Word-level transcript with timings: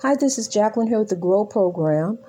Hi, 0.00 0.14
this 0.14 0.38
is 0.38 0.46
Jacqueline 0.46 0.86
here 0.86 1.00
with 1.00 1.08
the 1.08 1.16
Grow 1.16 1.44
Program. 1.44 2.20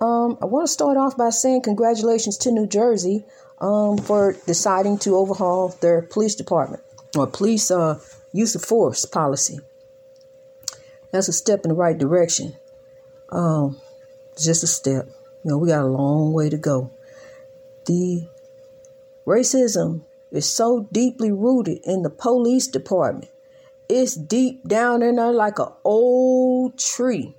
Um, 0.00 0.38
I 0.40 0.44
want 0.44 0.64
to 0.64 0.72
start 0.72 0.96
off 0.96 1.16
by 1.16 1.30
saying 1.30 1.62
congratulations 1.62 2.38
to 2.38 2.52
New 2.52 2.68
Jersey 2.68 3.24
um, 3.58 3.98
for 3.98 4.36
deciding 4.46 4.98
to 4.98 5.16
overhaul 5.16 5.70
their 5.80 6.02
police 6.02 6.36
department 6.36 6.84
or 7.16 7.26
police 7.26 7.68
uh, 7.72 7.98
use 8.32 8.54
of 8.54 8.62
force 8.62 9.04
policy. 9.06 9.58
That's 11.10 11.26
a 11.26 11.32
step 11.32 11.64
in 11.64 11.70
the 11.70 11.74
right 11.74 11.98
direction. 11.98 12.54
Um, 13.30 13.80
just 14.40 14.62
a 14.62 14.68
step. 14.68 15.08
You 15.42 15.50
know, 15.50 15.58
we 15.58 15.66
got 15.66 15.82
a 15.82 15.88
long 15.88 16.32
way 16.32 16.48
to 16.48 16.56
go. 16.56 16.92
The 17.86 18.28
racism 19.26 20.02
is 20.30 20.48
so 20.48 20.86
deeply 20.92 21.32
rooted 21.32 21.80
in 21.82 22.02
the 22.02 22.10
police 22.10 22.68
department. 22.68 23.32
It's 23.88 24.14
deep 24.14 24.66
down 24.66 25.02
in 25.02 25.16
there 25.16 25.32
like 25.32 25.58
an 25.58 25.68
old 25.84 26.78
tree 26.78 27.36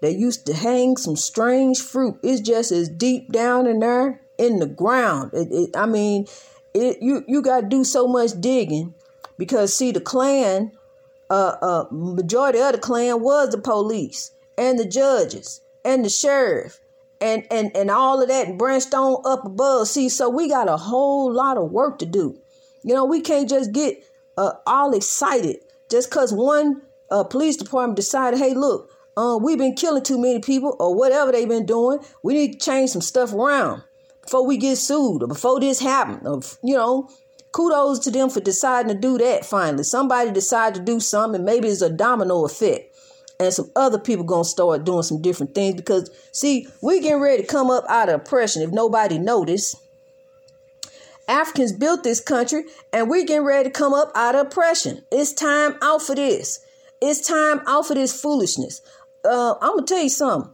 that 0.00 0.14
used 0.14 0.46
to 0.46 0.54
hang 0.54 0.96
some 0.96 1.16
strange 1.16 1.80
fruit. 1.80 2.18
It's 2.22 2.40
just 2.40 2.72
as 2.72 2.88
deep 2.88 3.32
down 3.32 3.66
in 3.66 3.80
there 3.80 4.20
in 4.38 4.58
the 4.58 4.66
ground. 4.66 5.32
It, 5.34 5.48
it, 5.50 5.76
I 5.76 5.86
mean, 5.86 6.26
it, 6.72 6.98
you 7.02 7.24
you 7.28 7.42
got 7.42 7.62
to 7.62 7.66
do 7.68 7.84
so 7.84 8.06
much 8.06 8.40
digging 8.40 8.94
because 9.36 9.74
see 9.74 9.92
the 9.92 10.00
Klan, 10.00 10.72
uh, 11.28 11.56
uh, 11.60 11.84
majority 11.90 12.60
of 12.60 12.72
the 12.72 12.78
Klan 12.78 13.22
was 13.22 13.50
the 13.50 13.58
police 13.58 14.32
and 14.56 14.78
the 14.78 14.86
judges 14.86 15.60
and 15.84 16.04
the 16.04 16.10
sheriff 16.10 16.80
and 17.20 17.46
and 17.50 17.74
and 17.76 17.90
all 17.90 18.22
of 18.22 18.28
that 18.28 18.56
branched 18.56 18.94
on 18.94 19.22
up 19.24 19.44
above. 19.44 19.88
See, 19.88 20.08
so 20.08 20.28
we 20.28 20.48
got 20.48 20.68
a 20.68 20.76
whole 20.76 21.32
lot 21.32 21.58
of 21.58 21.70
work 21.70 21.98
to 21.98 22.06
do. 22.06 22.38
You 22.82 22.94
know, 22.94 23.04
we 23.04 23.20
can't 23.20 23.48
just 23.48 23.72
get 23.72 24.02
uh, 24.38 24.52
all 24.66 24.94
excited 24.94 25.58
just 25.90 26.10
because 26.10 26.32
one 26.32 26.82
uh, 27.10 27.24
police 27.24 27.56
department 27.56 27.96
decided, 27.96 28.38
hey, 28.38 28.54
look, 28.54 28.90
uh, 29.16 29.38
we've 29.40 29.58
been 29.58 29.74
killing 29.74 30.02
too 30.02 30.20
many 30.20 30.38
people 30.40 30.76
or 30.78 30.94
whatever 30.94 31.32
they've 31.32 31.48
been 31.48 31.66
doing. 31.66 31.98
We 32.22 32.34
need 32.34 32.52
to 32.54 32.58
change 32.58 32.90
some 32.90 33.02
stuff 33.02 33.32
around 33.32 33.82
before 34.22 34.46
we 34.46 34.56
get 34.56 34.76
sued 34.76 35.22
or 35.22 35.26
before 35.26 35.60
this 35.60 35.80
happens. 35.80 36.26
Or, 36.26 36.40
you 36.62 36.76
know, 36.76 37.08
kudos 37.52 37.98
to 38.00 38.10
them 38.10 38.30
for 38.30 38.40
deciding 38.40 38.94
to 38.94 38.98
do 38.98 39.18
that 39.18 39.44
finally. 39.44 39.82
Somebody 39.82 40.30
decided 40.30 40.78
to 40.78 40.84
do 40.84 41.00
something, 41.00 41.44
maybe 41.44 41.68
it's 41.68 41.82
a 41.82 41.90
domino 41.90 42.44
effect 42.44 42.90
and 43.40 43.52
some 43.52 43.70
other 43.74 43.98
people 43.98 44.24
gonna 44.24 44.44
start 44.44 44.84
doing 44.84 45.02
some 45.02 45.22
different 45.22 45.54
things 45.54 45.74
because 45.74 46.10
see 46.30 46.68
we 46.82 47.00
getting 47.00 47.20
ready 47.20 47.42
to 47.42 47.48
come 47.48 47.70
up 47.70 47.84
out 47.88 48.08
of 48.08 48.20
oppression 48.20 48.62
if 48.62 48.70
nobody 48.70 49.18
noticed 49.18 49.76
africans 51.30 51.72
built 51.72 52.02
this 52.02 52.20
country 52.20 52.64
and 52.92 53.08
we're 53.08 53.24
getting 53.24 53.44
ready 53.44 53.68
to 53.68 53.72
come 53.72 53.94
up 53.94 54.10
out 54.14 54.34
of 54.34 54.48
oppression. 54.48 55.04
It's 55.10 55.32
time 55.32 55.76
out 55.80 56.02
for 56.02 56.14
this. 56.14 56.60
It's 57.00 57.26
time 57.26 57.62
out 57.66 57.86
for 57.86 57.94
this 57.94 58.20
foolishness. 58.20 58.82
Uh, 59.24 59.54
i'm 59.62 59.76
gonna 59.76 59.86
tell 59.86 60.02
you 60.02 60.08
something. 60.08 60.52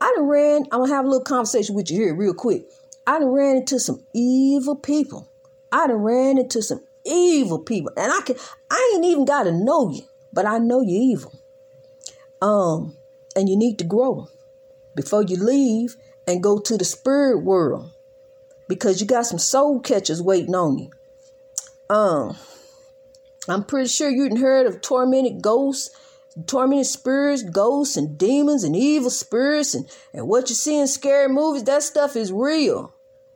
I 0.00 0.12
done 0.16 0.26
ran 0.26 0.62
i'm 0.70 0.80
gonna 0.80 0.94
have 0.94 1.04
a 1.04 1.08
little 1.08 1.24
conversation 1.24 1.74
with 1.74 1.90
you 1.90 1.98
here 1.98 2.14
real 2.14 2.34
quick. 2.34 2.64
I 3.06 3.18
done 3.18 3.28
ran 3.28 3.56
into 3.56 3.80
some 3.80 4.04
evil 4.14 4.76
people. 4.76 5.28
I 5.72 5.86
done 5.86 5.96
ran 5.96 6.38
into 6.38 6.62
some 6.62 6.82
evil 7.06 7.58
people 7.58 7.90
and 7.96 8.12
i 8.12 8.20
can 8.20 8.36
i 8.70 8.92
ain't 8.94 9.06
even 9.06 9.24
gotta 9.24 9.50
know 9.50 9.90
you 9.90 10.02
but 10.34 10.44
i 10.44 10.58
know 10.58 10.82
you're 10.82 11.02
evil. 11.02 11.32
Um, 12.42 12.96
and 13.36 13.48
you 13.48 13.56
need 13.56 13.78
to 13.78 13.84
grow 13.84 14.28
before 14.94 15.22
you 15.22 15.36
leave 15.36 15.96
and 16.26 16.42
go 16.42 16.58
to 16.58 16.76
the 16.76 16.84
spirit 16.84 17.42
world 17.42 17.90
because 18.70 19.00
you 19.00 19.06
got 19.06 19.26
some 19.26 19.40
soul 19.40 19.80
catchers 19.80 20.22
waiting 20.22 20.54
on 20.54 20.78
you. 20.78 20.90
Um, 21.90 22.36
I'm 23.48 23.64
pretty 23.64 23.88
sure 23.88 24.08
you'd 24.08 24.38
heard 24.38 24.68
of 24.68 24.80
tormented 24.80 25.42
ghosts, 25.42 25.90
tormented 26.46 26.86
spirits, 26.86 27.42
ghosts, 27.42 27.96
and 27.96 28.16
demons, 28.16 28.62
and 28.62 28.76
evil 28.76 29.10
spirits, 29.10 29.74
and, 29.74 29.90
and 30.14 30.28
what 30.28 30.48
you 30.48 30.54
see 30.54 30.78
in 30.78 30.86
scary 30.86 31.28
movies. 31.28 31.64
That 31.64 31.82
stuff 31.82 32.14
is 32.14 32.32
real. 32.32 32.94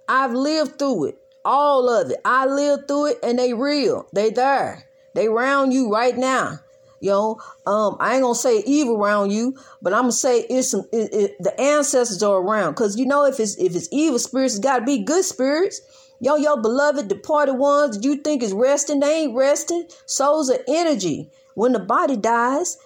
I've 0.09 0.33
lived 0.33 0.79
through 0.79 1.07
it, 1.07 1.19
all 1.45 1.89
of 1.89 2.13
it. 2.13 2.21
I 2.25 2.47
lived 2.47 2.87
through 2.87 3.07
it, 3.07 3.19
and 3.25 3.37
they 3.37 3.55
real. 3.55 4.07
They 4.13 4.31
there. 4.31 4.85
They 5.17 5.27
around 5.27 5.73
you 5.73 5.91
right 5.91 6.17
now. 6.17 6.61
You 7.01 7.11
know, 7.11 7.41
um, 7.67 7.97
I 8.01 8.15
ain't 8.15 8.23
gonna 8.23 8.35
say 8.35 8.63
evil 8.67 8.97
around 8.97 9.31
you, 9.31 9.57
but 9.83 9.93
I'm 9.93 10.03
gonna 10.03 10.13
say 10.13 10.41
it's 10.41 10.71
some, 10.71 10.85
it, 10.93 11.13
it, 11.13 11.37
the 11.41 11.59
ancestors 11.61 12.23
are 12.23 12.39
around. 12.39 12.75
Cause 12.75 12.97
you 12.97 13.07
know, 13.07 13.25
if 13.27 13.41
it's 13.41 13.57
if 13.57 13.75
it's 13.75 13.89
evil 13.93 14.19
spirits, 14.19 14.55
it's 14.55 14.65
gotta 14.65 14.85
be 14.85 15.03
good 15.03 15.25
spirits. 15.25 15.81
Yo, 16.21 16.37
your 16.37 16.61
beloved 16.61 17.09
departed 17.09 17.55
ones 17.55 18.05
you 18.05 18.17
think 18.17 18.43
is 18.43 18.53
resting, 18.53 19.01
they 19.01 19.23
ain't 19.23 19.37
resting. 19.37 19.87
Souls 20.07 20.49
are 20.51 20.61
energy. 20.69 21.31
When 21.55 21.73
the 21.73 21.79
body 21.79 22.17
dies, 22.17 22.79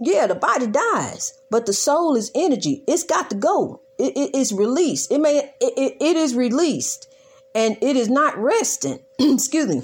yeah, 0.00 0.26
the 0.26 0.34
body 0.34 0.66
dies, 0.66 1.38
but 1.50 1.66
the 1.66 1.72
soul 1.72 2.16
is 2.16 2.30
energy. 2.34 2.82
It's 2.86 3.04
got 3.04 3.30
to 3.30 3.36
go. 3.36 3.80
It, 3.98 4.16
it, 4.16 4.30
it's 4.34 4.52
released. 4.52 5.10
It 5.10 5.20
may 5.20 5.38
it, 5.38 5.54
it, 5.60 5.96
it 6.00 6.16
is 6.16 6.34
released, 6.34 7.12
and 7.54 7.76
it 7.80 7.96
is 7.96 8.08
not 8.08 8.36
resting. 8.38 9.00
Excuse 9.18 9.68
me. 9.68 9.82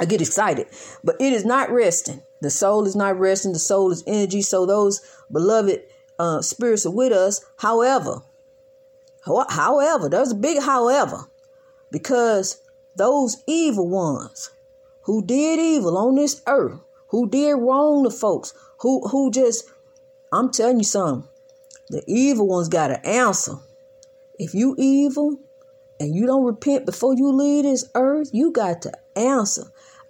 I 0.00 0.06
get 0.06 0.22
excited, 0.22 0.66
but 1.04 1.16
it 1.20 1.32
is 1.34 1.44
not 1.44 1.70
resting. 1.70 2.22
The 2.40 2.50
soul 2.50 2.86
is 2.86 2.96
not 2.96 3.18
resting. 3.18 3.52
The 3.52 3.58
soul 3.58 3.92
is 3.92 4.02
energy. 4.06 4.40
So 4.40 4.64
those 4.64 5.02
beloved 5.30 5.82
uh, 6.18 6.40
spirits 6.40 6.86
are 6.86 6.90
with 6.90 7.12
us. 7.12 7.44
However, 7.58 8.22
however, 9.50 10.08
there's 10.08 10.32
a 10.32 10.36
big 10.36 10.62
however, 10.62 11.26
because 11.92 12.62
those 12.96 13.42
evil 13.46 13.88
ones 13.88 14.50
who 15.02 15.24
did 15.24 15.58
evil 15.58 15.98
on 15.98 16.14
this 16.14 16.40
earth, 16.46 16.80
who 17.08 17.28
did 17.28 17.52
wrong 17.52 18.04
to 18.04 18.10
folks, 18.10 18.54
who 18.78 19.06
who 19.08 19.30
just, 19.30 19.70
I'm 20.32 20.50
telling 20.50 20.78
you 20.78 20.84
something, 20.84 21.28
the 21.90 22.02
evil 22.06 22.46
ones 22.46 22.68
got 22.68 22.90
an 22.90 23.04
answer. 23.04 23.56
If 24.38 24.54
you 24.54 24.74
evil 24.78 25.38
and 25.98 26.14
you 26.14 26.24
don't 26.24 26.44
repent 26.44 26.86
before 26.86 27.14
you 27.14 27.30
leave 27.30 27.64
this 27.64 27.84
earth, 27.94 28.30
you 28.32 28.50
got 28.50 28.80
to 28.82 28.92
answer. 29.14 29.64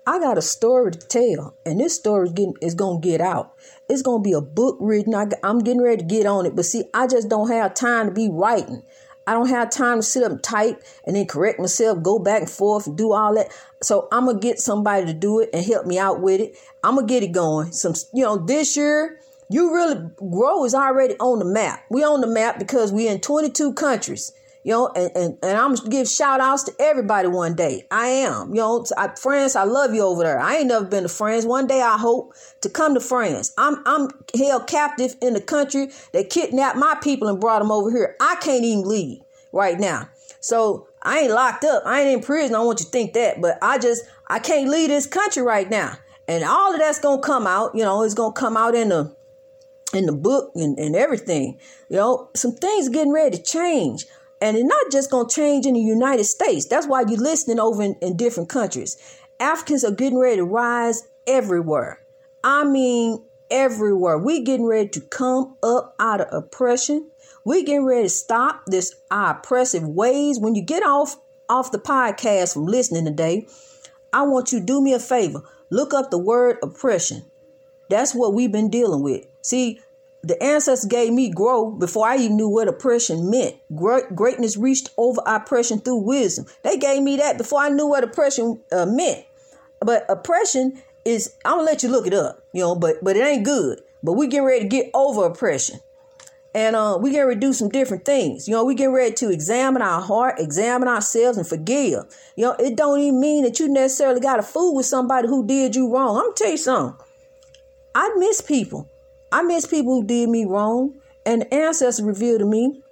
I 0.07 0.19
got 0.19 0.39
a 0.39 0.43
story 0.43 0.93
to 0.93 0.99
tell, 0.99 1.55
and 1.67 1.79
this 1.79 1.95
story 1.95 2.29
is, 2.29 2.33
getting, 2.33 2.55
is 2.63 2.75
gonna 2.75 3.01
get 3.01 3.21
out. 3.21 3.55
It's 3.89 4.03
gonna 4.03 4.23
be 4.23 4.33
a 4.33 4.41
book 4.41 4.77
written. 4.81 5.15
I, 5.15 5.27
I'm 5.43 5.59
getting 5.59 5.83
ready 5.83 5.99
to 5.99 6.09
get 6.09 6.27
on 6.27 6.47
it, 6.47 6.57
but 6.57 6.65
see, 6.65 6.85
I 6.95 7.07
just 7.07 7.29
don't 7.29 7.51
have 7.51 7.75
time 7.75 8.07
to 8.07 8.13
be 8.13 8.29
writing. 8.31 8.83
I 9.27 9.35
don't 9.35 9.49
have 9.49 9.71
time 9.71 9.99
to 9.99 10.03
sit 10.03 10.23
up 10.23 10.33
and 10.33 10.43
type 10.43 10.83
and 11.07 11.15
then 11.15 11.27
correct 11.27 11.61
myself, 11.61 12.03
go 12.03 12.19
back 12.19 12.43
and 12.43 12.51
forth 12.51 12.87
and 12.87 12.97
do 12.97 13.13
all 13.13 13.35
that. 13.35 13.49
So 13.83 14.09
I'm 14.11 14.27
gonna 14.27 14.41
get 14.41 14.59
somebody 14.59 15.07
to 15.07 15.15
do 15.15 15.41
it 15.41 15.51
and 15.53 15.65
help 15.65 15.87
me 15.87 15.99
out 15.99 16.21
with 16.21 16.41
it. 16.41 16.57
I'm 16.83 16.97
gonna 16.97 17.07
get 17.07 17.23
it 17.23 17.33
going. 17.33 17.73
Some, 17.73 17.95
you 18.13 18.25
know, 18.25 18.39
this 18.39 18.77
year, 18.77 19.21
you 19.49 19.75
really 19.75 20.11
grow 20.17 20.65
is 20.65 20.75
already 20.75 21.15
on 21.19 21.39
the 21.41 21.45
map. 21.45 21.85
We 21.91 22.03
on 22.03 22.21
the 22.21 22.27
map 22.27 22.59
because 22.59 22.93
we 22.93 23.07
in 23.07 23.21
22 23.21 23.75
countries. 23.75 24.33
You 24.63 24.73
know, 24.73 24.93
and, 24.95 25.11
and, 25.15 25.39
and 25.43 25.59
I'm 25.59 25.75
gonna 25.75 25.89
give 25.89 26.07
shout 26.09 26.41
outs 26.41 26.65
to 26.65 26.73
everybody 26.79 27.29
one 27.29 27.55
day. 27.55 27.87
I 27.91 28.09
am. 28.09 28.51
You 28.51 28.61
know, 28.61 28.85
I, 28.97 29.09
France, 29.15 29.57
I 29.57 29.65
love 29.65 29.95
you 29.95 30.03
over 30.03 30.23
there. 30.23 30.39
I 30.39 30.57
ain't 30.57 30.67
never 30.67 30.85
been 30.85 31.05
to 31.05 31.09
France. 31.09 31.47
One 31.47 31.67
day 31.67 31.81
I 31.81 31.97
hope 31.97 32.35
to 32.61 32.69
come 32.69 32.95
to 32.95 33.01
France. 33.01 33.55
I'm 33.57 33.83
I'm 33.87 34.11
held 34.37 34.67
captive 34.67 35.17
in 35.23 35.33
the 35.33 35.41
country 35.41 35.89
that 36.13 36.29
kidnapped 36.29 36.77
my 36.77 36.97
people 37.03 37.29
and 37.29 37.41
brought 37.41 37.61
them 37.61 37.73
over 37.73 37.91
here. 37.91 38.17
I 38.21 38.37
can't 38.37 38.65
even 38.65 38.85
leave 38.85 39.23
right 39.53 39.81
now. 39.81 40.11
So 40.41 40.89
I 41.03 41.21
ain't 41.21 41.33
locked 41.33 41.65
up. 41.65 41.83
I 41.87 42.03
ain't 42.03 42.19
in 42.19 42.23
prison. 42.23 42.55
I 42.55 42.59
don't 42.59 42.67
want 42.67 42.81
you 42.81 42.85
to 42.87 42.91
think 42.91 43.15
that. 43.15 43.41
But 43.41 43.59
I 43.63 43.79
just 43.79 44.05
I 44.27 44.41
can't 44.41 44.69
leave 44.69 44.89
this 44.89 45.07
country 45.07 45.43
right 45.43 45.71
now. 45.71 45.95
And 46.29 46.45
all 46.45 46.75
of 46.75 46.81
that's 46.81 47.01
gonna 47.01 47.23
come 47.23 47.47
out, 47.47 47.75
you 47.75 47.83
know, 47.83 48.03
it's 48.03 48.15
gonna 48.15 48.35
come 48.35 48.59
out 48.59 48.75
in 48.75 48.91
the 48.91 49.17
in 49.93 50.07
the 50.07 50.13
book 50.13 50.53
and, 50.55 50.79
and 50.79 50.95
everything. 50.95 51.59
You 51.89 51.97
know, 51.97 52.31
some 52.37 52.53
things 52.53 52.89
getting 52.89 53.13
ready 53.13 53.37
to 53.37 53.43
change. 53.43 54.07
And 54.41 54.57
it's 54.57 54.67
not 54.67 54.91
just 54.91 55.11
going 55.11 55.29
to 55.29 55.35
change 55.35 55.67
in 55.67 55.75
the 55.75 55.81
United 55.81 56.25
States. 56.25 56.67
That's 56.67 56.87
why 56.87 57.03
you're 57.03 57.21
listening 57.21 57.61
over 57.61 57.83
in, 57.83 57.95
in 58.01 58.17
different 58.17 58.49
countries. 58.49 58.97
Africans 59.39 59.85
are 59.85 59.91
getting 59.91 60.19
ready 60.19 60.37
to 60.37 60.45
rise 60.45 61.07
everywhere. 61.27 62.01
I 62.43 62.65
mean, 62.65 63.23
everywhere. 63.51 64.19
We're 64.19 64.43
getting 64.43 64.67
ready 64.67 64.89
to 64.91 65.01
come 65.01 65.57
up 65.63 65.95
out 65.99 66.21
of 66.21 66.33
oppression. 66.33 67.11
We're 67.45 67.65
getting 67.65 67.85
ready 67.85 68.05
to 68.05 68.09
stop 68.09 68.63
this 68.67 68.95
oppressive 69.11 69.87
ways. 69.87 70.39
When 70.39 70.55
you 70.55 70.63
get 70.63 70.83
off 70.83 71.17
off 71.49 71.73
the 71.73 71.79
podcast 71.79 72.55
from 72.55 72.67
listening 72.67 73.05
today, 73.05 73.47
I 74.13 74.23
want 74.23 74.53
you 74.53 74.61
to 74.61 74.65
do 74.65 74.81
me 74.81 74.95
a 74.95 75.01
favor. 75.01 75.43
Look 75.71 75.93
up 75.93 76.11
the 76.11 76.19
word 76.19 76.59
oppression. 76.63 77.25
That's 77.89 78.15
what 78.15 78.35
we've 78.35 78.53
been 78.53 78.71
dealing 78.71 79.03
with. 79.03 79.27
See, 79.43 79.81
the 80.23 80.43
ancestors 80.43 80.89
gave 80.89 81.13
me 81.13 81.31
grow 81.31 81.71
before 81.71 82.07
I 82.07 82.17
even 82.17 82.37
knew 82.37 82.49
what 82.49 82.69
oppression 82.69 83.31
meant. 83.31 83.57
Great, 83.75 84.15
greatness 84.15 84.57
reached 84.57 84.91
over 84.97 85.23
oppression 85.25 85.81
through 85.81 86.05
wisdom. 86.05 86.47
They 86.63 86.77
gave 86.77 87.03
me 87.03 87.17
that 87.17 87.39
before 87.39 87.61
I 87.61 87.71
knew 87.71 87.87
what 87.87 88.05
oppression 88.05 88.61
uh, 88.71 88.87
meant. 88.87 89.25
But 89.81 90.05
oppression 90.11 90.83
is, 91.05 91.35
I'm 91.45 91.59
gonna 91.59 91.63
let 91.63 91.83
you 91.83 91.89
look 91.89 92.07
it 92.07 92.13
up, 92.13 92.45
you 92.53 92.61
know, 92.61 92.75
but 92.75 93.03
but 93.03 93.17
it 93.17 93.27
ain't 93.27 93.45
good. 93.45 93.81
But 94.03 94.13
we 94.13 94.27
getting 94.27 94.47
ready 94.47 94.63
to 94.63 94.69
get 94.69 94.91
over 94.93 95.25
oppression. 95.25 95.81
And 96.53 96.75
uh, 96.75 96.99
we 97.01 97.13
getting 97.13 97.29
ready 97.29 97.41
to 97.41 97.47
do 97.47 97.53
some 97.53 97.69
different 97.69 98.05
things. 98.05 98.49
You 98.49 98.55
know, 98.55 98.65
we 98.65 98.75
getting 98.75 98.93
ready 98.93 99.15
to 99.15 99.31
examine 99.31 99.83
our 99.83 100.01
heart, 100.01 100.41
examine 100.41 100.89
ourselves, 100.89 101.39
and 101.39 101.47
forgive. 101.47 102.05
You 102.35 102.47
know, 102.47 102.53
it 102.59 102.77
don't 102.77 102.99
even 102.99 103.21
mean 103.21 103.45
that 103.45 103.61
you 103.61 103.69
necessarily 103.69 104.21
got 104.21 104.37
to 104.37 104.43
fool 104.43 104.75
with 104.75 104.87
somebody 104.87 105.29
who 105.29 105.47
did 105.47 105.77
you 105.77 105.93
wrong. 105.95 106.17
I'm 106.17 106.25
gonna 106.25 106.35
tell 106.35 106.51
you 106.51 106.57
something. 106.57 107.07
I 107.95 108.15
miss 108.19 108.41
people 108.41 108.91
I 109.33 109.43
miss 109.43 109.67
people 109.67 110.01
who 110.01 110.07
did 110.07 110.29
me 110.29 110.45
wrong. 110.45 110.95
And 111.27 111.43
the 111.43 111.55
ancestors 111.55 112.05
revealed 112.05 112.41
to 112.41 112.47
me 112.47 112.83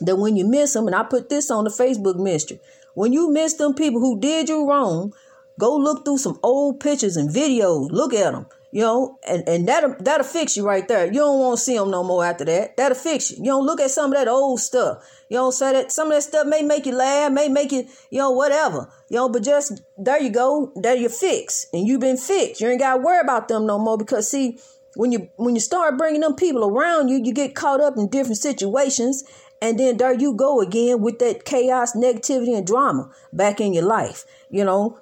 that 0.00 0.16
when 0.16 0.36
you 0.36 0.46
miss 0.46 0.72
them, 0.72 0.86
and 0.86 0.94
I 0.94 1.02
put 1.02 1.28
this 1.28 1.50
on 1.50 1.64
the 1.64 1.70
Facebook 1.70 2.16
ministry, 2.16 2.60
when 2.94 3.12
you 3.12 3.32
miss 3.32 3.54
them 3.54 3.74
people 3.74 4.00
who 4.00 4.20
did 4.20 4.48
you 4.48 4.68
wrong, 4.68 5.12
go 5.58 5.76
look 5.76 6.04
through 6.04 6.18
some 6.18 6.38
old 6.42 6.80
pictures 6.80 7.16
and 7.16 7.30
videos. 7.30 7.90
Look 7.90 8.14
at 8.14 8.32
them. 8.32 8.46
You 8.70 8.82
know, 8.82 9.18
and, 9.26 9.48
and 9.48 9.66
that'll, 9.66 9.96
that'll 9.98 10.26
fix 10.26 10.54
you 10.54 10.66
right 10.66 10.86
there. 10.86 11.06
You 11.06 11.20
don't 11.20 11.40
want 11.40 11.58
to 11.58 11.64
see 11.64 11.76
them 11.76 11.90
no 11.90 12.04
more 12.04 12.22
after 12.22 12.44
that. 12.44 12.76
That'll 12.76 12.98
fix 12.98 13.30
you. 13.30 13.38
You 13.38 13.44
don't 13.44 13.64
look 13.64 13.80
at 13.80 13.90
some 13.90 14.12
of 14.12 14.18
that 14.18 14.28
old 14.28 14.60
stuff. 14.60 15.02
You 15.30 15.38
know, 15.38 15.50
say 15.50 15.72
that 15.72 15.90
some 15.90 16.08
of 16.08 16.14
that 16.14 16.22
stuff 16.22 16.46
may 16.46 16.62
make 16.62 16.84
you 16.84 16.94
laugh, 16.94 17.32
may 17.32 17.48
make 17.48 17.72
you, 17.72 17.88
you 18.10 18.18
know, 18.18 18.30
whatever. 18.30 18.92
You 19.08 19.16
know, 19.16 19.30
but 19.30 19.42
just 19.42 19.80
there 19.96 20.20
you 20.20 20.28
go. 20.28 20.70
There 20.76 20.94
you 20.94 21.08
fix, 21.08 21.66
and 21.72 21.88
you've 21.88 22.00
been 22.00 22.18
fixed. 22.18 22.60
You 22.60 22.68
ain't 22.68 22.80
got 22.80 22.96
to 22.96 23.02
worry 23.02 23.20
about 23.20 23.48
them 23.48 23.66
no 23.66 23.78
more 23.78 23.96
because 23.96 24.30
see, 24.30 24.58
when 24.98 25.12
you 25.12 25.28
when 25.36 25.54
you 25.54 25.60
start 25.60 25.96
bringing 25.96 26.22
them 26.22 26.34
people 26.34 26.64
around 26.64 27.06
you, 27.06 27.22
you 27.22 27.32
get 27.32 27.54
caught 27.54 27.80
up 27.80 27.96
in 27.96 28.08
different 28.08 28.38
situations, 28.38 29.22
and 29.62 29.78
then 29.78 29.96
there 29.96 30.12
you 30.12 30.34
go 30.34 30.60
again 30.60 31.00
with 31.00 31.20
that 31.20 31.44
chaos, 31.44 31.94
negativity, 31.94 32.58
and 32.58 32.66
drama 32.66 33.08
back 33.32 33.60
in 33.60 33.72
your 33.72 33.84
life. 33.84 34.24
You 34.50 34.64
know, 34.64 34.98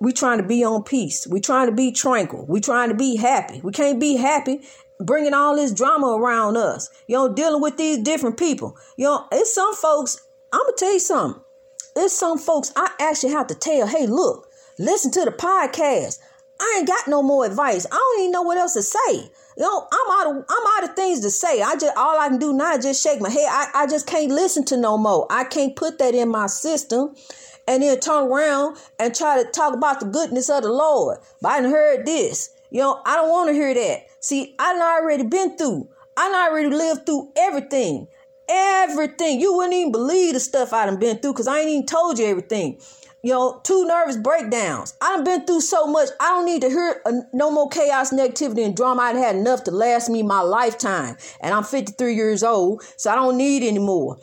we 0.00 0.12
trying 0.12 0.38
to 0.38 0.44
be 0.44 0.64
on 0.64 0.82
peace. 0.82 1.24
We 1.24 1.40
trying 1.40 1.68
to 1.68 1.72
be 1.72 1.92
tranquil. 1.92 2.46
We 2.48 2.60
trying 2.60 2.88
to 2.88 2.96
be 2.96 3.14
happy. 3.14 3.60
We 3.62 3.70
can't 3.70 4.00
be 4.00 4.16
happy 4.16 4.62
bringing 4.98 5.34
all 5.34 5.54
this 5.54 5.72
drama 5.72 6.08
around 6.16 6.56
us. 6.56 6.90
You 7.06 7.14
know, 7.14 7.32
dealing 7.32 7.62
with 7.62 7.76
these 7.76 7.98
different 7.98 8.38
people. 8.38 8.76
You 8.96 9.04
know, 9.04 9.28
it's 9.30 9.54
some 9.54 9.72
folks. 9.72 10.20
I'm 10.52 10.62
gonna 10.62 10.72
tell 10.76 10.92
you 10.94 10.98
something. 10.98 11.40
It's 11.94 12.18
some 12.18 12.38
folks 12.38 12.72
I 12.74 12.90
actually 12.98 13.34
have 13.34 13.46
to 13.46 13.54
tell. 13.54 13.86
Hey, 13.86 14.08
look, 14.08 14.48
listen 14.80 15.12
to 15.12 15.24
the 15.24 15.30
podcast. 15.30 16.18
I 16.60 16.76
ain't 16.78 16.88
got 16.88 17.08
no 17.08 17.22
more 17.22 17.46
advice. 17.46 17.86
I 17.90 17.96
don't 17.96 18.20
even 18.20 18.32
know 18.32 18.42
what 18.42 18.58
else 18.58 18.74
to 18.74 18.82
say. 18.82 19.30
You 19.56 19.64
know, 19.64 19.88
I'm 19.92 20.10
out 20.20 20.36
of 20.36 20.44
I'm 20.48 20.66
out 20.76 20.90
of 20.90 20.96
things 20.96 21.20
to 21.20 21.30
say. 21.30 21.62
I 21.62 21.74
just 21.76 21.96
all 21.96 22.18
I 22.18 22.28
can 22.28 22.38
do 22.38 22.52
now 22.52 22.74
is 22.74 22.84
just 22.84 23.02
shake 23.02 23.20
my 23.20 23.30
head. 23.30 23.48
I, 23.48 23.70
I 23.74 23.86
just 23.86 24.06
can't 24.06 24.30
listen 24.30 24.64
to 24.66 24.76
no 24.76 24.98
more. 24.98 25.26
I 25.30 25.44
can't 25.44 25.74
put 25.74 25.98
that 25.98 26.14
in 26.14 26.28
my 26.28 26.46
system 26.46 27.14
and 27.66 27.82
then 27.82 27.98
turn 28.00 28.30
around 28.30 28.76
and 28.98 29.14
try 29.14 29.42
to 29.42 29.50
talk 29.50 29.74
about 29.74 30.00
the 30.00 30.06
goodness 30.06 30.50
of 30.50 30.62
the 30.62 30.72
Lord. 30.72 31.18
But 31.40 31.48
I 31.52 31.60
done 31.60 31.70
heard 31.70 32.06
this. 32.06 32.50
You 32.70 32.80
know, 32.80 33.00
I 33.04 33.16
don't 33.16 33.30
want 33.30 33.48
to 33.48 33.54
hear 33.54 33.74
that. 33.74 34.06
See, 34.20 34.54
I 34.58 34.72
done 34.72 34.82
already 34.82 35.24
been 35.24 35.56
through. 35.56 35.88
I 36.16 36.30
done 36.30 36.50
already 36.50 36.68
lived 36.68 37.06
through 37.06 37.32
everything. 37.36 38.06
Everything. 38.48 39.40
You 39.40 39.54
wouldn't 39.56 39.74
even 39.74 39.92
believe 39.92 40.34
the 40.34 40.40
stuff 40.40 40.72
I 40.72 40.86
done 40.86 40.98
been 40.98 41.18
through 41.18 41.32
because 41.32 41.46
I 41.48 41.60
ain't 41.60 41.70
even 41.70 41.86
told 41.86 42.18
you 42.18 42.26
everything. 42.26 42.80
You 43.22 43.32
know, 43.32 43.60
two 43.64 43.84
nervous 43.84 44.16
breakdowns. 44.16 44.94
I've 45.00 45.24
been 45.24 45.44
through 45.44 45.60
so 45.60 45.86
much. 45.86 46.08
I 46.20 46.28
don't 46.28 46.46
need 46.46 46.62
to 46.62 46.68
hear 46.68 47.02
uh, 47.04 47.12
no 47.34 47.50
more 47.50 47.68
chaos, 47.68 48.12
negativity, 48.12 48.64
and 48.64 48.74
drama. 48.74 49.02
I've 49.02 49.16
had 49.16 49.36
enough 49.36 49.64
to 49.64 49.70
last 49.70 50.08
me 50.08 50.22
my 50.22 50.40
lifetime. 50.40 51.16
And 51.40 51.52
I'm 51.52 51.64
53 51.64 52.14
years 52.14 52.42
old, 52.42 52.82
so 52.96 53.10
I 53.10 53.16
don't 53.16 53.36
need 53.36 53.62
any 53.62 53.78
more. 53.78 54.16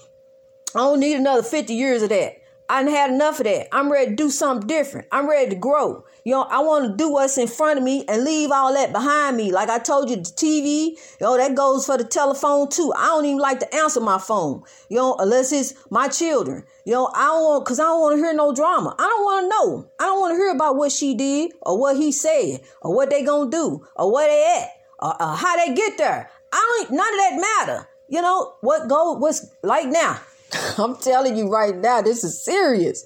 I 0.73 0.79
don't 0.79 0.99
need 0.99 1.15
another 1.15 1.43
50 1.43 1.73
years 1.73 2.01
of 2.01 2.09
that. 2.09 2.37
I 2.69 2.81
had 2.83 3.11
enough 3.11 3.39
of 3.39 3.45
that. 3.45 3.73
I'm 3.73 3.89
ready 3.89 4.09
to 4.09 4.15
do 4.15 4.29
something 4.29 4.67
different. 4.67 5.07
I'm 5.11 5.29
ready 5.29 5.51
to 5.51 5.55
grow. 5.55 6.03
You 6.25 6.33
know, 6.33 6.41
I 6.41 6.59
want 6.59 6.91
to 6.91 6.97
do 6.97 7.09
what's 7.09 7.37
in 7.37 7.47
front 7.47 7.77
of 7.77 7.85
me 7.85 8.03
and 8.09 8.25
leave 8.25 8.51
all 8.51 8.73
that 8.73 8.91
behind 8.91 9.37
me. 9.37 9.53
Like 9.53 9.69
I 9.69 9.79
told 9.79 10.09
you, 10.09 10.17
the 10.17 10.23
TV, 10.23 10.87
you 10.89 10.97
know, 11.21 11.37
that 11.37 11.55
goes 11.55 11.85
for 11.85 11.97
the 11.97 12.03
telephone 12.03 12.67
too. 12.69 12.91
I 12.97 13.05
don't 13.05 13.23
even 13.23 13.37
like 13.37 13.61
to 13.61 13.75
answer 13.75 14.01
my 14.01 14.17
phone, 14.17 14.63
you 14.89 14.97
know, 14.97 15.15
unless 15.17 15.53
it's 15.53 15.75
my 15.89 16.09
children. 16.09 16.65
You 16.83 16.93
know, 16.93 17.09
I 17.15 17.27
don't 17.27 17.43
want, 17.43 17.65
cause 17.65 17.79
I 17.79 17.83
don't 17.83 18.01
want 18.01 18.17
to 18.17 18.21
hear 18.21 18.33
no 18.33 18.53
drama. 18.53 18.93
I 18.99 19.03
don't 19.03 19.23
want 19.23 19.43
to 19.45 19.49
know. 19.49 19.91
I 20.01 20.03
don't 20.03 20.19
want 20.19 20.33
to 20.33 20.37
hear 20.37 20.51
about 20.51 20.75
what 20.75 20.91
she 20.91 21.15
did 21.15 21.53
or 21.61 21.79
what 21.79 21.95
he 21.95 22.11
said 22.11 22.59
or 22.81 22.93
what 22.93 23.09
they 23.09 23.23
gonna 23.23 23.49
do 23.49 23.87
or 23.95 24.11
where 24.11 24.27
they 24.27 24.61
at 24.61 24.69
or, 24.99 25.21
or 25.21 25.35
how 25.37 25.55
they 25.55 25.73
get 25.73 25.97
there. 25.97 26.29
I 26.51 26.85
don't, 26.89 26.91
none 26.91 27.13
of 27.13 27.19
that 27.19 27.65
matter. 27.65 27.87
You 28.09 28.21
know, 28.21 28.55
what 28.59 28.89
go, 28.89 29.13
what's 29.13 29.47
like 29.63 29.87
now. 29.87 30.19
I'm 30.77 30.95
telling 30.97 31.37
you 31.37 31.49
right 31.49 31.75
now, 31.75 32.01
this 32.01 32.23
is 32.23 32.41
serious. 32.41 33.05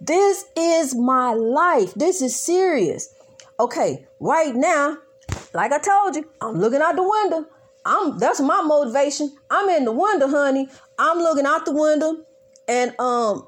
This 0.00 0.44
is 0.56 0.94
my 0.94 1.32
life. 1.32 1.94
This 1.94 2.22
is 2.22 2.38
serious. 2.38 3.14
Okay, 3.60 4.06
right 4.18 4.54
now, 4.54 4.98
like 5.54 5.72
I 5.72 5.78
told 5.78 6.16
you, 6.16 6.28
I'm 6.40 6.58
looking 6.58 6.82
out 6.82 6.96
the 6.96 7.08
window. 7.08 7.46
I'm 7.84 8.18
that's 8.18 8.40
my 8.40 8.62
motivation. 8.62 9.32
I'm 9.50 9.68
in 9.68 9.84
the 9.84 9.92
window, 9.92 10.28
honey. 10.28 10.68
I'm 10.98 11.18
looking 11.18 11.46
out 11.46 11.64
the 11.64 11.72
window 11.72 12.24
and 12.68 12.98
um 12.98 13.46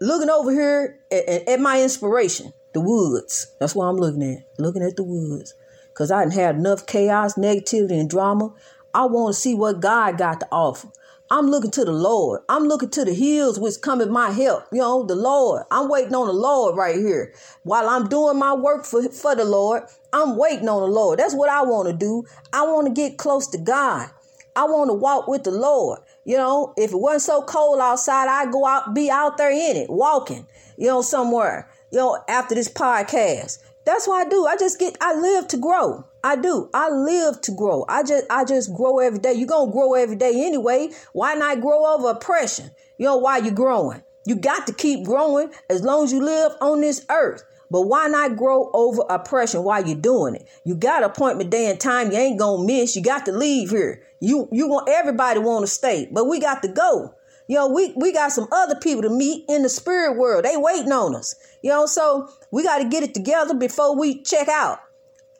looking 0.00 0.30
over 0.30 0.50
here 0.50 1.00
at, 1.10 1.48
at 1.48 1.60
my 1.60 1.82
inspiration, 1.82 2.52
the 2.74 2.80
woods. 2.80 3.54
That's 3.60 3.74
what 3.74 3.86
I'm 3.86 3.96
looking 3.96 4.22
at. 4.22 4.44
Looking 4.58 4.82
at 4.82 4.96
the 4.96 5.04
woods. 5.04 5.54
Cause 5.94 6.10
I 6.10 6.22
didn't 6.22 6.34
have 6.34 6.56
enough 6.56 6.86
chaos, 6.86 7.34
negativity, 7.34 8.00
and 8.00 8.08
drama. 8.08 8.54
I 8.94 9.04
want 9.04 9.34
to 9.34 9.40
see 9.40 9.54
what 9.54 9.80
God 9.80 10.16
got 10.16 10.40
to 10.40 10.48
offer. 10.50 10.88
I'm 11.32 11.46
looking 11.46 11.70
to 11.72 11.84
the 11.84 11.92
Lord. 11.92 12.40
I'm 12.48 12.64
looking 12.64 12.90
to 12.90 13.04
the 13.04 13.14
hills 13.14 13.58
which 13.58 13.80
come 13.80 14.00
cometh 14.00 14.08
my 14.08 14.30
help. 14.32 14.64
You 14.72 14.80
know, 14.80 15.04
the 15.04 15.14
Lord. 15.14 15.64
I'm 15.70 15.88
waiting 15.88 16.14
on 16.14 16.26
the 16.26 16.32
Lord 16.32 16.76
right 16.76 16.96
here. 16.96 17.32
While 17.62 17.88
I'm 17.88 18.08
doing 18.08 18.36
my 18.36 18.52
work 18.52 18.84
for, 18.84 19.08
for 19.10 19.36
the 19.36 19.44
Lord, 19.44 19.84
I'm 20.12 20.36
waiting 20.36 20.68
on 20.68 20.80
the 20.80 20.88
Lord. 20.88 21.20
That's 21.20 21.34
what 21.34 21.48
I 21.48 21.62
want 21.62 21.88
to 21.88 21.94
do. 21.94 22.24
I 22.52 22.62
want 22.62 22.88
to 22.88 22.92
get 22.92 23.16
close 23.16 23.46
to 23.48 23.58
God. 23.58 24.10
I 24.56 24.64
want 24.64 24.90
to 24.90 24.94
walk 24.94 25.28
with 25.28 25.44
the 25.44 25.52
Lord. 25.52 26.00
You 26.24 26.36
know, 26.36 26.74
if 26.76 26.92
it 26.92 26.96
wasn't 26.96 27.22
so 27.22 27.42
cold 27.42 27.78
outside, 27.78 28.28
I'd 28.28 28.52
go 28.52 28.66
out, 28.66 28.92
be 28.94 29.08
out 29.08 29.38
there 29.38 29.50
in 29.50 29.76
it, 29.76 29.88
walking, 29.88 30.46
you 30.76 30.88
know, 30.88 31.00
somewhere, 31.00 31.68
you 31.92 31.98
know, 31.98 32.22
after 32.28 32.56
this 32.56 32.68
podcast. 32.68 33.58
That's 33.84 34.06
what 34.06 34.26
I 34.26 34.28
do. 34.28 34.46
I 34.46 34.56
just 34.56 34.78
get, 34.78 34.96
I 35.00 35.14
live 35.14 35.48
to 35.48 35.56
grow. 35.56 36.04
I 36.22 36.36
do. 36.36 36.68
I 36.74 36.90
live 36.90 37.40
to 37.42 37.52
grow. 37.52 37.84
I 37.88 38.02
just 38.02 38.26
I 38.30 38.44
just 38.44 38.74
grow 38.74 38.98
every 38.98 39.18
day. 39.18 39.32
You're 39.32 39.48
gonna 39.48 39.72
grow 39.72 39.94
every 39.94 40.16
day 40.16 40.32
anyway. 40.44 40.90
Why 41.12 41.34
not 41.34 41.60
grow 41.60 41.86
over 41.94 42.10
oppression? 42.10 42.70
You 42.98 43.06
know 43.06 43.16
why 43.16 43.38
you're 43.38 43.54
growing. 43.54 44.02
You 44.26 44.36
got 44.36 44.66
to 44.66 44.74
keep 44.74 45.04
growing 45.04 45.50
as 45.70 45.82
long 45.82 46.04
as 46.04 46.12
you 46.12 46.22
live 46.22 46.52
on 46.60 46.82
this 46.82 47.06
earth. 47.08 47.42
But 47.70 47.82
why 47.82 48.08
not 48.08 48.36
grow 48.36 48.70
over 48.74 49.02
oppression 49.08 49.62
while 49.62 49.86
you're 49.86 49.96
doing 49.96 50.34
it? 50.34 50.46
You 50.64 50.74
got 50.74 51.04
appointment 51.04 51.50
day 51.50 51.70
and 51.70 51.80
time 51.80 52.10
you 52.10 52.18
ain't 52.18 52.38
gonna 52.38 52.64
miss. 52.64 52.96
You 52.96 53.02
got 53.02 53.24
to 53.26 53.32
leave 53.32 53.70
here. 53.70 54.02
You 54.20 54.48
you 54.52 54.68
want 54.68 54.88
everybody 54.90 55.38
want 55.38 55.62
to 55.62 55.72
stay, 55.72 56.08
but 56.12 56.26
we 56.26 56.40
got 56.40 56.62
to 56.62 56.68
go. 56.68 57.14
You 57.50 57.56
know, 57.56 57.66
we, 57.66 57.92
we 57.96 58.12
got 58.12 58.30
some 58.30 58.46
other 58.52 58.76
people 58.76 59.02
to 59.02 59.10
meet 59.10 59.44
in 59.48 59.62
the 59.62 59.68
spirit 59.68 60.16
world. 60.16 60.44
They 60.44 60.56
waiting 60.56 60.92
on 60.92 61.16
us. 61.16 61.34
You 61.64 61.70
know, 61.70 61.84
so 61.84 62.28
we 62.52 62.62
got 62.62 62.78
to 62.78 62.88
get 62.88 63.02
it 63.02 63.12
together 63.12 63.54
before 63.54 63.98
we 63.98 64.22
check 64.22 64.46
out. 64.46 64.78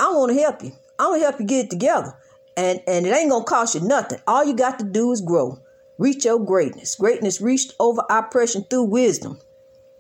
I 0.01 0.11
want 0.11 0.33
to 0.33 0.43
help 0.43 0.61
you. 0.61 0.73
I 0.99 1.07
want 1.07 1.21
to 1.21 1.25
help 1.27 1.39
you 1.39 1.47
get 1.47 1.67
it 1.67 1.71
together. 1.71 2.13
And, 2.57 2.81
and 2.89 3.07
it 3.07 3.15
ain't 3.15 3.31
going 3.31 3.45
to 3.45 3.49
cost 3.49 3.77
you 3.77 3.83
nothing. 3.83 4.19
All 4.27 4.45
you 4.45 4.55
got 4.55 4.81
to 4.81 4.85
do 4.85 5.13
is 5.13 5.21
grow. 5.21 5.61
Reach 5.99 6.25
your 6.25 6.45
greatness. 6.45 6.97
Greatness 6.97 7.41
reached 7.41 7.75
over 7.79 8.03
oppression 8.11 8.65
through 8.69 8.91
wisdom. 8.91 9.39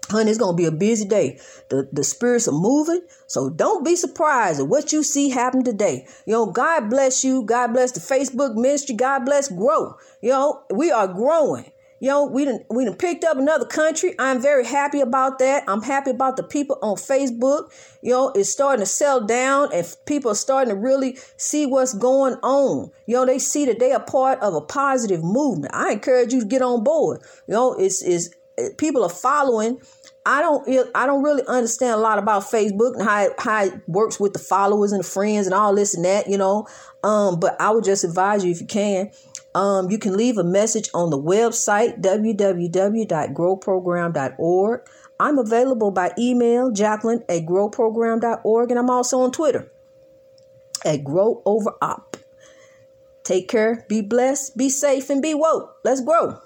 Honey, 0.08 0.32
it's 0.32 0.40
to 0.40 0.52
be 0.52 0.64
a 0.64 0.72
busy 0.72 1.04
day. 1.04 1.38
The, 1.68 1.88
the 1.92 2.02
spirits 2.02 2.48
are 2.48 2.52
moving. 2.52 3.02
So 3.28 3.50
don't 3.50 3.84
be 3.84 3.94
surprised 3.94 4.58
at 4.58 4.66
what 4.66 4.92
you 4.92 5.04
see 5.04 5.28
happen 5.28 5.62
today. 5.62 6.08
You 6.26 6.32
know, 6.32 6.46
God 6.46 6.90
bless 6.90 7.22
you. 7.22 7.44
God 7.44 7.68
bless 7.68 7.92
the 7.92 8.00
Facebook 8.00 8.56
ministry. 8.56 8.96
God 8.96 9.24
bless 9.24 9.46
grow. 9.46 9.94
You 10.20 10.30
know, 10.30 10.64
we 10.74 10.90
are 10.90 11.06
growing. 11.06 11.70
You 12.00 12.08
know, 12.08 12.24
we 12.24 12.46
done, 12.46 12.60
we 12.70 12.86
done 12.86 12.96
picked 12.96 13.24
up 13.24 13.36
another 13.36 13.66
country. 13.66 14.14
I'm 14.18 14.40
very 14.40 14.64
happy 14.64 15.00
about 15.00 15.38
that. 15.38 15.64
I'm 15.68 15.82
happy 15.82 16.10
about 16.10 16.36
the 16.36 16.42
people 16.42 16.78
on 16.80 16.96
Facebook. 16.96 17.70
You 18.02 18.12
know, 18.12 18.32
it's 18.34 18.50
starting 18.50 18.80
to 18.80 18.86
sell 18.86 19.20
down 19.20 19.68
and 19.74 19.86
people 20.06 20.30
are 20.30 20.34
starting 20.34 20.74
to 20.74 20.80
really 20.80 21.18
see 21.36 21.66
what's 21.66 21.92
going 21.92 22.34
on. 22.42 22.90
You 23.06 23.16
know, 23.16 23.26
they 23.26 23.38
see 23.38 23.66
that 23.66 23.78
they 23.78 23.92
are 23.92 24.02
part 24.02 24.40
of 24.40 24.54
a 24.54 24.62
positive 24.62 25.22
movement. 25.22 25.74
I 25.74 25.92
encourage 25.92 26.32
you 26.32 26.40
to 26.40 26.46
get 26.46 26.62
on 26.62 26.82
board. 26.82 27.20
You 27.46 27.54
know, 27.54 27.74
it's, 27.74 28.02
it's, 28.02 28.30
people 28.78 29.04
are 29.04 29.10
following. 29.10 29.80
I 30.26 30.42
don't 30.42 30.68
I 30.94 31.06
don't 31.06 31.22
really 31.22 31.42
understand 31.46 31.94
a 31.94 31.96
lot 31.96 32.18
about 32.18 32.42
Facebook 32.42 32.94
and 32.94 33.02
how 33.02 33.22
it, 33.22 33.32
how 33.38 33.64
it 33.64 33.88
works 33.88 34.20
with 34.20 34.34
the 34.34 34.38
followers 34.38 34.92
and 34.92 35.02
the 35.02 35.08
friends 35.08 35.46
and 35.46 35.54
all 35.54 35.74
this 35.74 35.94
and 35.94 36.04
that, 36.04 36.28
you 36.28 36.36
know. 36.36 36.66
Um, 37.02 37.40
but 37.40 37.58
I 37.58 37.70
would 37.70 37.84
just 37.84 38.04
advise 38.04 38.44
you 38.44 38.50
if 38.50 38.60
you 38.60 38.66
can, 38.66 39.10
um, 39.54 39.90
you 39.90 39.98
can 39.98 40.16
leave 40.16 40.38
a 40.38 40.44
message 40.44 40.88
on 40.94 41.10
the 41.10 41.18
website, 41.18 42.00
www.growprogram.org. 42.00 44.80
I'm 45.18 45.38
available 45.38 45.90
by 45.90 46.12
email, 46.18 46.70
Jacqueline 46.70 47.24
at 47.28 47.44
growprogram.org, 47.44 48.70
and 48.70 48.78
I'm 48.78 48.90
also 48.90 49.20
on 49.20 49.32
Twitter 49.32 49.70
at 50.84 51.04
GrowOverOp. 51.04 52.14
Take 53.22 53.48
care, 53.48 53.84
be 53.88 54.00
blessed, 54.00 54.56
be 54.56 54.70
safe, 54.70 55.10
and 55.10 55.20
be 55.20 55.34
woke. 55.34 55.76
Let's 55.84 56.00
grow. 56.00 56.40